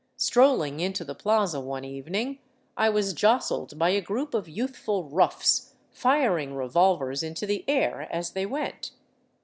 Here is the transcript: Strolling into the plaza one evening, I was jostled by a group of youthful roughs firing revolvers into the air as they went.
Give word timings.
Strolling 0.17 0.79
into 0.79 1.05
the 1.05 1.13
plaza 1.13 1.59
one 1.59 1.85
evening, 1.85 2.39
I 2.75 2.89
was 2.89 3.13
jostled 3.13 3.77
by 3.77 3.91
a 3.91 4.01
group 4.01 4.33
of 4.33 4.49
youthful 4.49 5.03
roughs 5.03 5.75
firing 5.91 6.55
revolvers 6.55 7.21
into 7.21 7.45
the 7.45 7.63
air 7.67 8.07
as 8.11 8.31
they 8.31 8.47
went. 8.47 8.93